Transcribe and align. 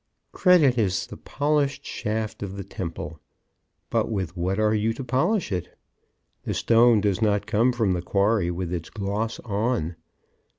Credit 0.31 0.79
is 0.79 1.05
the 1.05 1.15
polished 1.15 1.85
shaft 1.85 2.41
of 2.41 2.57
the 2.57 2.63
temple. 2.63 3.19
But 3.91 4.09
with 4.09 4.35
what 4.35 4.57
are 4.57 4.73
you 4.73 4.93
to 4.93 5.03
polish 5.03 5.51
it? 5.51 5.77
The 6.43 6.55
stone 6.55 7.01
does 7.01 7.21
not 7.21 7.45
come 7.45 7.71
from 7.71 7.91
the 7.93 8.01
quarry 8.01 8.49
with 8.49 8.73
its 8.73 8.89
gloss 8.89 9.39
on. 9.41 9.95